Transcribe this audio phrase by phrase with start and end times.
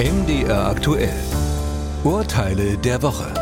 [0.00, 1.12] MDR aktuell.
[2.04, 3.34] Urteile der Woche.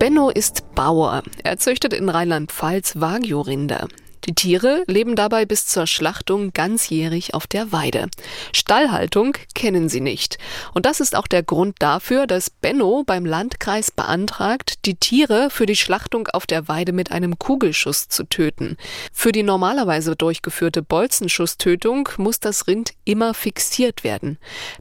[0.00, 1.22] Benno ist Bauer.
[1.44, 3.86] Er züchtet in Rheinland-Pfalz Wagyu-Rinder.
[4.28, 8.08] Die Tiere leben dabei bis zur Schlachtung ganzjährig auf der Weide.
[8.52, 10.36] Stallhaltung kennen sie nicht.
[10.74, 15.64] Und das ist auch der Grund dafür, dass Benno beim Landkreis beantragt, die Tiere für
[15.64, 18.76] die Schlachtung auf der Weide mit einem Kugelschuss zu töten.
[19.14, 24.36] Für die normalerweise durchgeführte Bolzenschusstötung muss das Rind immer fixiert werden.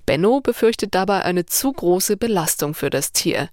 [0.05, 3.47] Benno befürchtet dabei eine zu große Belastung für das Tier.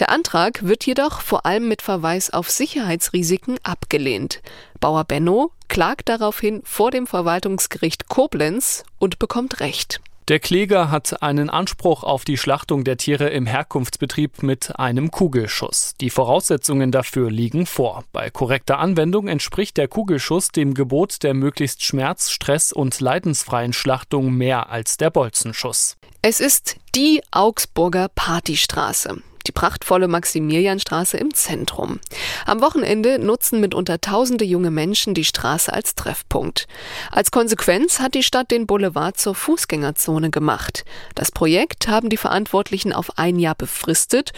[0.00, 4.42] Der Antrag wird jedoch vor allem mit Verweis auf Sicherheitsrisiken abgelehnt.
[4.80, 10.00] Bauer Benno klagt daraufhin vor dem Verwaltungsgericht Koblenz und bekommt Recht.
[10.28, 15.94] Der Kläger hat einen Anspruch auf die Schlachtung der Tiere im Herkunftsbetrieb mit einem Kugelschuss.
[16.00, 18.04] Die Voraussetzungen dafür liegen vor.
[18.12, 24.32] Bei korrekter Anwendung entspricht der Kugelschuss dem Gebot der möglichst schmerz-, stress- und leidensfreien Schlachtung
[24.32, 25.96] mehr als der Bolzenschuss.
[26.22, 32.00] Es ist die Augsburger Partystraße die prachtvolle Maximilianstraße im Zentrum.
[32.46, 36.66] Am Wochenende nutzen mitunter tausende junge Menschen die Straße als Treffpunkt.
[37.10, 40.84] Als Konsequenz hat die Stadt den Boulevard zur Fußgängerzone gemacht.
[41.14, 44.32] Das Projekt haben die Verantwortlichen auf ein Jahr befristet.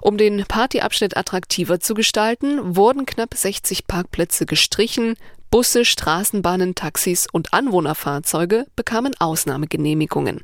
[0.00, 5.16] Um den Partyabschnitt attraktiver zu gestalten, wurden knapp 60 Parkplätze gestrichen,
[5.54, 10.40] Busse, Straßenbahnen, Taxis und Anwohnerfahrzeuge bekamen Ausnahmegenehmigungen.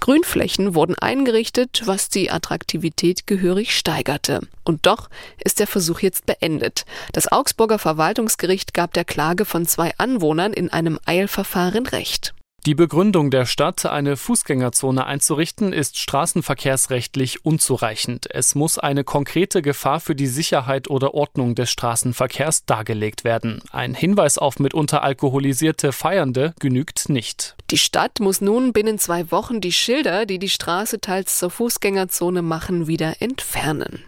[0.00, 4.40] Grünflächen wurden eingerichtet, was die Attraktivität gehörig steigerte.
[4.64, 5.10] Und doch
[5.44, 6.86] ist der Versuch jetzt beendet.
[7.12, 12.34] Das Augsburger Verwaltungsgericht gab der Klage von zwei Anwohnern in einem Eilverfahren Recht.
[12.66, 18.26] Die Begründung der Stadt, eine Fußgängerzone einzurichten, ist straßenverkehrsrechtlich unzureichend.
[18.30, 23.62] Es muss eine konkrete Gefahr für die Sicherheit oder Ordnung des Straßenverkehrs dargelegt werden.
[23.70, 27.56] Ein Hinweis auf mitunter alkoholisierte Feiernde genügt nicht.
[27.70, 32.42] Die Stadt muss nun binnen zwei Wochen die Schilder, die die Straße teils zur Fußgängerzone
[32.42, 34.02] machen, wieder entfernen.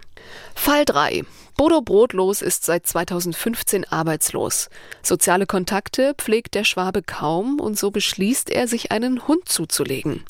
[0.55, 1.25] Fall 3.
[1.61, 4.71] Bodo Brotlos ist seit 2015 arbeitslos.
[5.03, 10.25] Soziale Kontakte pflegt der Schwabe kaum und so beschließt er, sich einen Hund zuzulegen.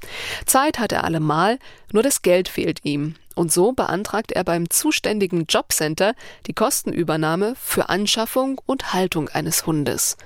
[0.45, 1.61] Zeit hat er allemal,
[1.93, 3.15] nur das Geld fehlt ihm.
[3.37, 6.15] Und so beantragt er beim zuständigen Jobcenter
[6.49, 10.17] die Kostenübernahme für Anschaffung und Haltung eines Hundes.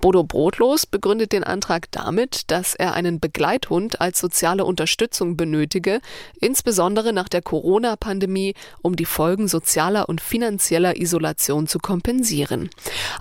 [0.00, 6.00] Bodo Brotlos begründet den Antrag damit, dass er einen Begleithund als soziale Unterstützung benötige,
[6.40, 12.70] insbesondere nach der Corona-Pandemie, um die Folgen sozialer und finanzieller Isolation zu kompensieren.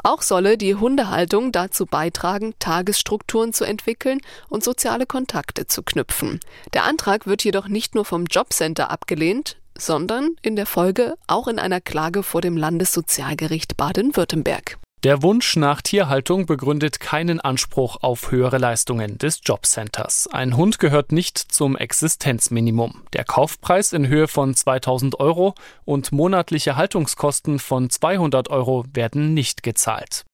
[0.04, 4.20] Auch solle die Hundehaltung dazu beitragen, Tagesstrukturen zu entwickeln
[4.50, 6.40] und soziale Kontakte zu knüpfen.
[6.74, 11.60] Der Antrag wird jedoch nicht nur vom Jobcenter abgelehnt, sondern in der Folge auch in
[11.60, 14.78] einer Klage vor dem Landessozialgericht Baden-Württemberg.
[15.06, 20.28] Der Wunsch nach Tierhaltung begründet keinen Anspruch auf höhere Leistungen des Jobcenters.
[20.34, 23.04] Ein Hund gehört nicht zum Existenzminimum.
[23.14, 25.54] Der Kaufpreis in Höhe von 2000 Euro
[25.86, 30.26] und monatliche Haltungskosten von 200 Euro werden nicht gezahlt.